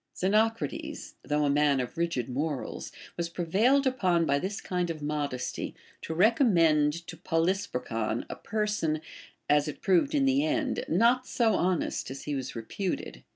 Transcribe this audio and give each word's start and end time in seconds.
Xenocrates, 0.15 1.13
though 1.21 1.45
a 1.45 1.49
man 1.51 1.79
of 1.79 1.95
rigid 1.95 2.27
morals, 2.27 2.91
was 3.17 3.29
prevailed 3.29 3.85
upon 3.85 4.25
by 4.25 4.39
this 4.39 4.59
kind 4.59 4.89
of 4.89 5.03
modesty 5.03 5.75
to 6.01 6.15
recommend 6.15 7.05
to 7.05 7.15
Polysperchon 7.15 8.25
a 8.27 8.35
person, 8.35 8.99
as 9.47 9.67
it 9.67 9.79
proved 9.83 10.15
in 10.15 10.25
the 10.25 10.43
end, 10.43 10.85
not 10.87 11.27
so 11.27 11.53
honest 11.53 12.09
as 12.09 12.23
he 12.23 12.33
Avas 12.33 12.55
reputed. 12.55 13.23